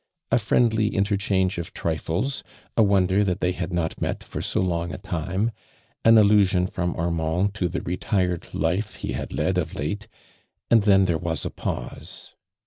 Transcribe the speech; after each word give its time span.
A 0.31 0.39
friendly 0.39 0.87
interchange 0.95 1.59
of 1.59 1.75
trifies— 1.75 2.41
a 2.75 2.81
wonder 2.81 3.23
that 3.23 3.39
they 3.39 3.51
had 3.51 3.71
not 3.71 4.01
met 4.01 4.23
for 4.23 4.41
so 4.41 4.59
long 4.59 4.91
a 4.91 4.97
time, 4.97 5.51
an 6.03 6.17
allusion 6.17 6.65
from 6.65 6.95
Armand 6.95 7.53
to 7.53 7.67
the 7.67 7.83
retired 7.83 8.47
life 8.51 8.95
he 8.95 9.11
had 9.11 9.31
led 9.31 9.59
of 9.59 9.75
late, 9.75 10.07
and 10.71 10.81
then 10.85 11.05
there 11.05 11.19
was 11.19 11.45
a 11.45 11.51
pause. 11.51 12.33